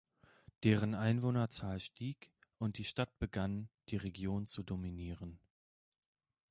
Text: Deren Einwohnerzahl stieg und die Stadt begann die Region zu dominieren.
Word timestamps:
Deren 0.63 0.95
Einwohnerzahl 0.95 1.79
stieg 1.79 2.31
und 2.57 2.79
die 2.79 2.85
Stadt 2.85 3.19
begann 3.19 3.69
die 3.89 3.97
Region 3.97 4.47
zu 4.47 4.63
dominieren. 4.63 5.39